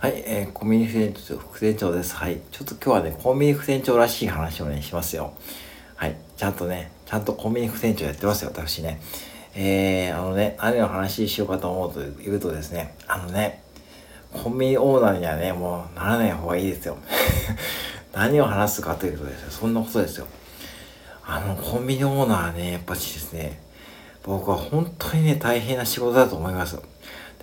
[0.00, 2.16] はい、えー、コンビニ副店長、副店長です。
[2.16, 2.40] はい。
[2.50, 5.34] ちょっと今日はね、コンビニ副店長らしい話をね、しますよ。
[5.94, 6.16] はい。
[6.38, 8.98] ちゃんとね、ちゃんとコンビニ副店長やってますよ、私ね。
[9.54, 13.62] えー、あのね、何の話しようかと思うと言うとですね、あのね、
[14.32, 16.96] コンビニオーナーにはね、もうならない方がいいですよ。
[18.14, 20.26] 何を話すかというとですね、そんなことですよ。
[21.26, 23.60] あの、コンビニオーナーはね、やっぱしですね、
[24.22, 26.78] 僕は本当にね、大変な仕事だと思います。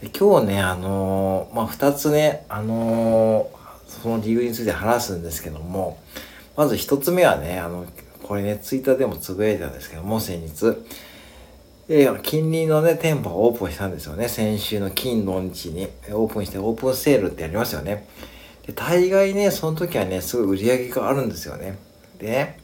[0.01, 5.97] で今日ね、あのー、まあ、二つね、あのー、その理由について話すんですけども、
[6.55, 7.85] まず一つ目はね、あの、
[8.21, 10.77] これね、ツイッターでもつぶやいたんですけども、先日、
[11.89, 14.29] えー、近隣のね、店舗をオープンしたんですよね。
[14.29, 18.07] 先週の金土日にオープンしてオープンセールってやりますよね。
[18.67, 21.79] で、大概ね、その時はね、すごい売り上げがあるんですよね。
[22.19, 22.59] でね、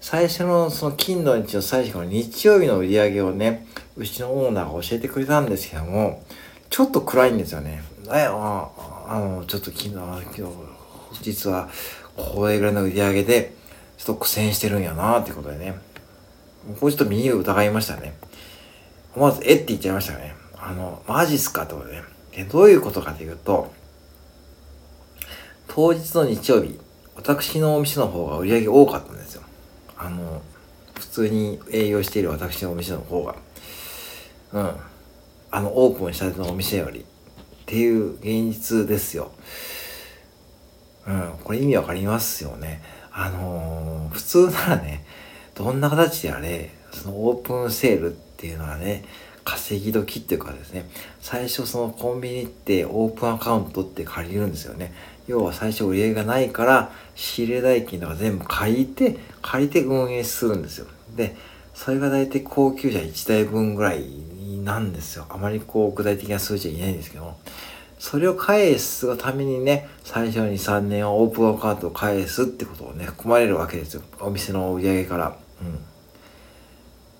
[0.00, 3.66] 最初のその金土日の最初の日曜日の売り上げをね、
[3.96, 6.22] うちのオーナーが教えてくれたんですけども、
[6.72, 7.82] ちょっと暗いんですよね。
[8.06, 8.66] え、あ
[9.06, 10.42] あの、ちょっと昨日、今日、
[11.20, 11.68] 実は、
[12.16, 13.54] これぐらいの売り上げで、
[13.98, 15.74] ちょっと苦戦してるんやなっていうことでね。
[16.80, 18.14] これちょっと耳を疑いましたね。
[19.14, 20.34] 思わず、えって言っちゃいましたね。
[20.56, 22.02] あの、マジっすかってことでね。
[22.34, 23.70] で、どういうことかというと、
[25.68, 26.80] 当日の日曜日、
[27.16, 29.42] 私のお店の方が売り上げ多かったんですよ。
[29.98, 30.40] あの、
[30.94, 33.36] 普通に営業している私のお店の方が。
[34.54, 34.91] うん。
[35.52, 37.04] あの、オープンしたてのお店よりっ
[37.66, 39.30] ていう現実ですよ。
[41.06, 42.82] うん、これ意味わかりますよね。
[43.12, 45.04] あのー、普通ならね、
[45.54, 49.04] どんな形であれ、そのオープンセールっていうのはね、
[49.44, 50.88] 稼ぎ時っていうかですね、
[51.20, 54.94] 最初そのコンビニってオープンアカウントって借りるんですよね。
[55.26, 60.86] 要は最初売り上げがないから、仕入れ代金とか全部借りて、借りて運営するんですよ。
[61.14, 61.36] で、
[61.74, 64.31] それが大体高級車1台分ぐらい
[64.64, 65.26] なんですよ。
[65.28, 67.38] あまりこう具体的な数字はいないんですけども
[68.02, 74.02] それを返すがためにね、最初に3年はオープンアカウントを返すってことをね、含まれるわけですよ。
[74.18, 75.36] お店の売り上げから。
[75.62, 75.74] うん。
[75.74, 75.78] っ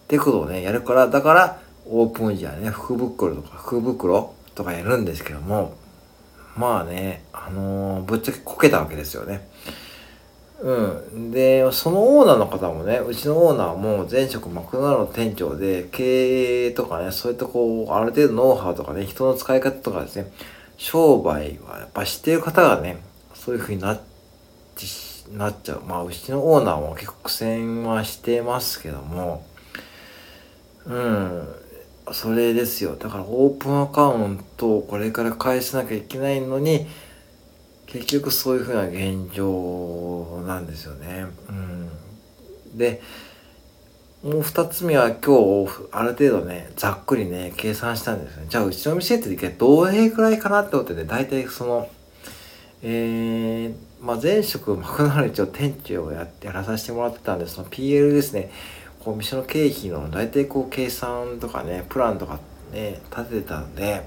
[0.08, 5.76] てことをね、やるから、だから、オープン時はね、福袋とか福袋とかやるんですけども、
[6.56, 9.48] まあね、あのー、ぶっちゃけこけたわけですよね。
[10.62, 11.31] うん。
[11.33, 20.33] で、そのオーナーの方もね、うちのオーナーも前職マクドナルド店長で、経営とかね、そういったこう、ある程度ノウハウとかね、人の使い方とかですね、
[20.77, 23.03] 商売はやっぱ知ってる方がね、
[23.34, 24.00] そういう風になっ
[25.37, 25.83] なっちゃう。
[25.87, 29.44] まあ、うちのオーナーも結構苦戦はしてますけども、
[30.87, 31.49] うん、
[32.12, 32.97] それですよ。
[32.97, 36.87] だからオープンアカウントをこれから返さなきゃいけないのに、
[37.92, 41.26] 結局そういうふうな現状なんですよね。
[41.48, 43.03] うん、で
[44.22, 48.47] もう二つ目は今日ある程度ねざっくりね計算したんですよね。
[48.48, 51.91] じゃあうちの店ってどれくらいかなってことで大体その
[52.84, 58.50] えー、まあ、前職マクドナルド店長をやってやらさせてもらってたんでその PL ですね
[58.98, 62.41] こう店の経費の大体こう計算とかねプランとか
[62.72, 64.04] ね立ててたんで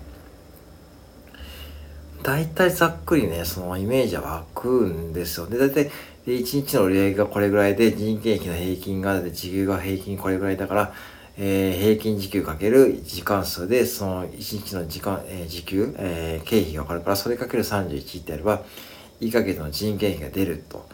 [2.25, 5.46] 大体ざっくりね、そのイメージは湧くんですよ。
[5.46, 5.91] で、大体、で、
[6.40, 10.94] 1日の売り上げがこれぐらいで、人件費の平均が、時給が平均これぐらいだから、
[11.38, 18.63] えー、平均時給かける時間数で、その1日の時間、えー、時給、えー、経費がわかるから、それかける31ってやれば、
[19.22, 20.90] 1ヶ月の人件費が出ると。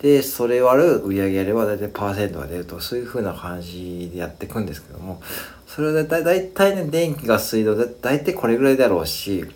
[0.00, 5.20] で、それ割る売り上げやれば大体パーセントが出ると、そういう風な感じでやっていくんですけども、
[5.66, 9.46] それは大体、大体ね、電気が水道で大体これぐらいだろうし、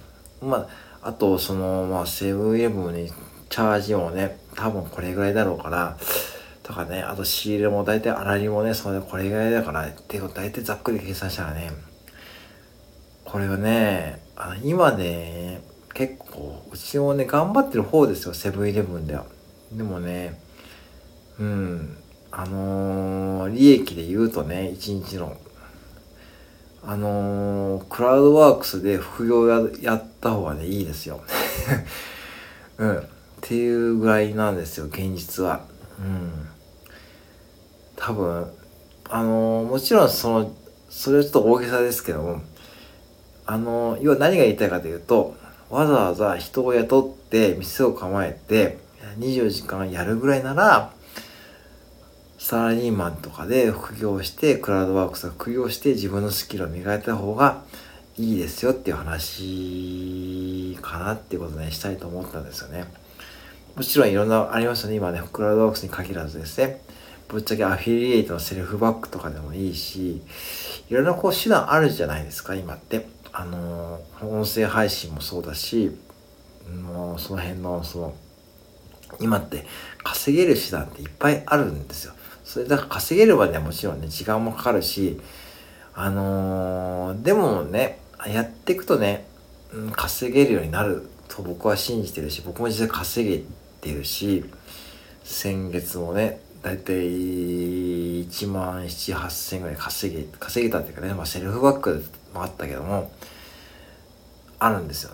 [0.43, 3.11] まあ、あと、その、まあ、セブンイレブンに
[3.49, 5.97] チャージもね、多分これぐらいだろうから、
[6.63, 11.71] とかね、あと仕入れも大体粗利もね、それこれぐらいだから、っていう大体ざっくり計算したらね、
[13.25, 15.63] これはね、あの今ね、
[15.95, 19.25] 結構、うちもね、頑張ってる方ですよ、セブンイレブンでは。
[19.73, 20.39] でもね、
[21.39, 21.97] うん、
[22.31, 25.37] あのー、利益で言うとね、1日の
[26.83, 31.21] あのー、クラウドワークスで副業ややった方がね、いいですよ。
[32.79, 32.97] うん。
[32.97, 33.03] っ
[33.43, 35.61] ていうぐらいなんですよ、現実は。
[35.99, 36.49] うん。
[37.97, 38.51] 多分、
[39.11, 40.53] あのー、もちろんその、
[40.89, 42.41] それはちょっと大げさですけども、
[43.45, 45.35] あのー、要は何が言いたいかというと、
[45.69, 48.79] わざわざ人を雇って店を構えて
[49.19, 50.93] 24時間やるぐらいなら、
[52.43, 57.63] サラリーマンとかで副業して、クラウドワークスが副業して自分のスキルを磨いた方が
[58.17, 62.87] いいですよっていう話かなっていうことね、したいと思ったんですよね。
[63.77, 64.97] もちろんいろんなありますよね。
[64.97, 66.81] 今ね、クラウドワークスに限らずですね。
[67.29, 70.23] ぶっちゃけアフィリエイトのセルフバックとかでもいいし、
[70.89, 73.07] いろんなこう手段あるじゃないですか、今って。
[73.33, 75.95] あの、音声配信もそうだし、
[76.83, 78.15] もうその辺のその
[79.21, 79.67] 今って
[80.03, 82.15] 稼げる手段っていっぱいあるんですよ。
[82.51, 85.21] それだから稼げるまではもちろんね時間もかかるし
[85.95, 89.25] あのー、でもねやっていくとね、
[89.73, 93.45] うん、稼げるようになると僕は信じてるし僕も実際稼げ
[93.81, 94.45] てるし
[95.23, 102.05] 先月もねだいたい1万7、8000ぐらい稼げ、稼げたっていうかね、まあセルフバック
[102.35, 103.11] もあったけども、
[104.59, 105.13] あるんですよ。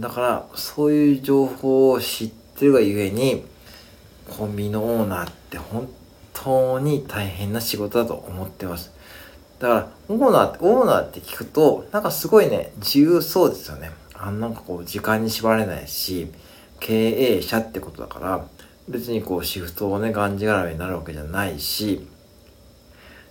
[0.00, 3.44] だから、そういう情報を知ってるがゆえに、
[4.28, 5.88] コンビニのオーナーって本
[6.32, 8.92] 当に大変な仕事だと思ってます。
[9.58, 13.90] だから、オーナーって、オーナーって聞くと、なんかすごいね、自由そうですよね。
[14.14, 16.30] あなんかこう、時間に縛れないし、
[16.78, 18.46] 経営者ってことだから、
[18.90, 22.06] 別にこうシフトをねがんじがらめになるわけじゃないし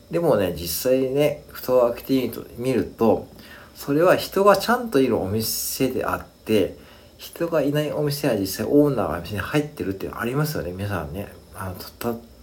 [0.09, 3.27] でもね実際ね蓋を開けてみると
[3.75, 6.77] それは人がちゃんといるお店であって
[7.17, 11.75] 人がいないお店は実際オーナーが店に入ってるってありますよね皆さんねあの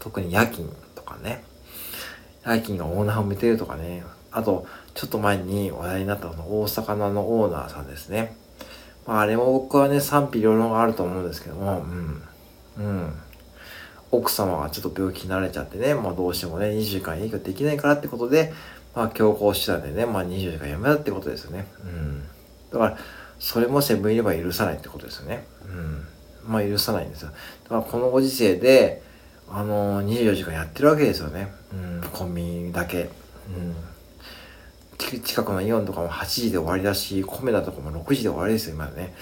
[0.06, 1.42] 特に夜勤とかね
[2.44, 8.36] 夜勤がオーナーを見てるとかねあとちょっと前に話題になったの大阪のオーナーさんですね
[9.06, 12.22] まああれも僕はね賛否両論があると思うんですけどもうん
[12.78, 13.12] うん。
[14.10, 18.52] 奥様がちょっと病気になれちゃってね、まあどうしてもね、20時間営業できないからってことで、
[18.94, 21.66] まあ強行手段でね、まあ20時間やめたってことですよね。
[21.82, 22.22] うん。
[22.72, 22.98] だから、
[23.38, 25.44] それもセブンイレブン許さないってことですよね。
[25.64, 26.06] うん。
[26.46, 27.30] まあ許さないんですよ。
[27.64, 29.02] だからこのご時世で、
[29.48, 31.52] あのー、24時間やってるわけですよね。
[31.72, 33.10] うん、コンビニだけ。
[33.48, 33.74] うん。
[35.22, 39.14] 近くのイオンとかも8時で終わりだし、コメダとかも6時で終わりですよ、今ね。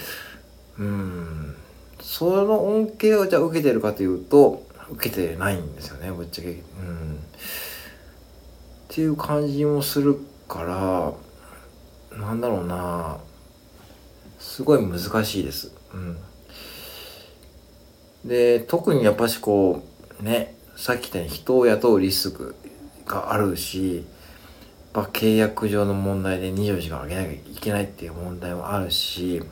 [0.79, 1.57] うん。
[2.05, 6.51] その恩恵をじゃあ受けてるかというと受けてないんですよねぶっちゃけ。
[6.51, 6.59] うん、っ
[8.89, 11.17] ていう感じもするか
[12.13, 13.19] らなんだろうな
[14.39, 15.73] すごい難しいです。
[15.95, 16.19] うん、
[18.29, 22.55] で特にやっぱしこうねさっき言ったように人を雇うリスク
[23.07, 24.05] があるしやっ
[24.93, 29.43] ぱ契約上の問題で24時間あげなきゃいけないっていう問題もあるし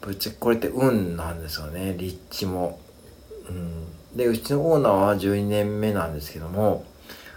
[0.00, 1.94] ぶっちゃけこれって運なんですよね。
[1.98, 2.78] 立地も。
[3.48, 6.84] うん、でうちのオーナーは12年目なんですけども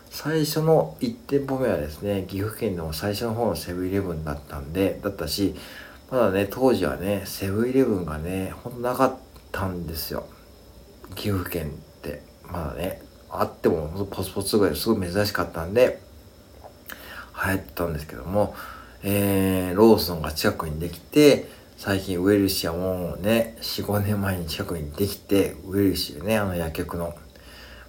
[0.09, 5.56] 最初の1店舗目はですね岐阜県でも最初の方のセブンイレブンだったんでだったし
[6.12, 9.15] まだね当時はねセブンイレブンがねほんとなかっ
[9.53, 10.25] たんですよ。
[11.15, 11.71] 岐阜県っ
[12.01, 12.31] て。
[12.51, 16.01] まだねあってもほんとポツポツぐらいすごい珍しかったんで
[17.45, 18.53] 流行ったんですけども、
[19.03, 21.48] えー、ローソンが近くにできて
[21.83, 27.15] 最近ウェルシアもね、4、5年前に近くにできて、ウェルシアね、あの薬局の、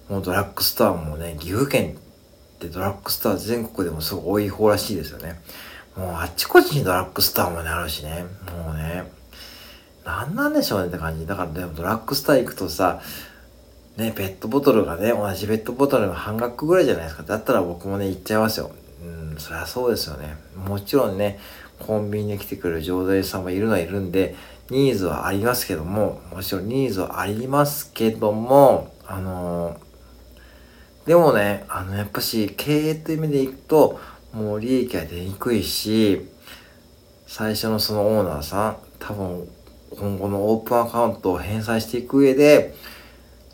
[0.09, 1.91] もうドラッグストアもね、岐阜県
[2.55, 5.39] ってドラッグストア全国でもすごい多い方らしいですよね。
[5.95, 8.25] もうあっちこっちにドラッグストアもね、あるしね。
[8.65, 9.03] もうね、
[10.03, 11.27] なんなんでしょうねって感じ。
[11.27, 12.99] だからでもドラッグストア行くとさ、
[13.97, 17.23] ね、ペットボトルがね、同じペットボトルの半額ぐらいじゃないですか。
[17.23, 18.71] だったら僕もね、行っちゃいますよ。
[19.03, 20.35] うん、そりゃそうですよね。
[20.55, 21.39] もちろんね、
[21.79, 24.35] コンビニに来てくれる常在さんもいるのはいるんで、
[24.69, 33.99] ニーズはありますけども、もちろんニーズはありますけども、あのー、でもね、あの、やっぱし、経営という意味でいくと、
[34.31, 36.27] もう利益は出にくいし、
[37.27, 39.47] 最初のそのオーナーさん、多分、
[39.99, 42.73] 今後のオープンアカウントを返済していく上で、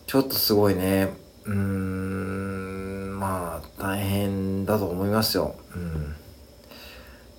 [0.10, 1.14] ちょっとすごいね、
[1.46, 5.54] うーん、まあ、大変だと思いますよ。
[5.76, 6.16] うん。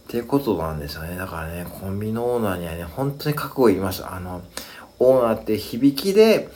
[0.04, 1.16] っていうことなんですよね。
[1.16, 4.14] だからね、コンビニのオーナーにはね、本当に覚悟いりました。
[4.14, 4.42] あの、
[5.00, 6.48] オーナーって響きで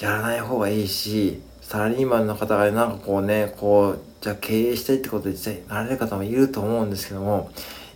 [0.00, 7.50] やらない方がいいし、サラリーマンの方がね、なんかこうね、こう、じゃあ経営したいってことで実際なれる方もいると思うんですけども、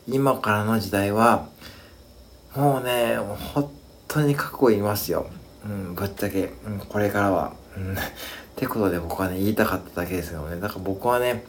[0.06, 1.48] 今からの時代は、
[2.54, 3.16] もうね、
[3.54, 3.72] 本
[4.08, 5.30] 当に覚悟いますよ。
[5.64, 7.61] うん、ぶっちゃけ、うん、これからは。
[7.76, 7.96] うん、っ
[8.56, 10.60] てことで僕はね、言いたかっただけですけどね。
[10.60, 11.44] だか僕はね、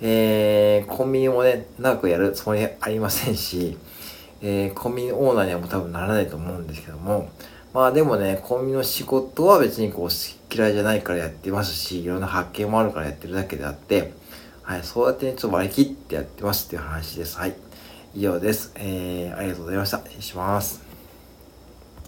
[0.00, 3.78] えー、コンビニもね、長くやるつもりありませんし、
[4.42, 7.30] えー、コンビニオーナーにはもう多分ならないと思うんですけども、
[7.72, 14.12] まあでもね、コンビニの仕事は別にこう嫌いじゃないからやってますし、いろんな発見もあるからやってるだけであって、
[14.62, 17.38] はい、そうやってね、ちょっと割り切ってやってますっていう話です。
[17.38, 17.54] はい。
[18.14, 18.72] 以上です。
[18.76, 19.98] えー、ありがとうございました。
[19.98, 20.85] 失礼します。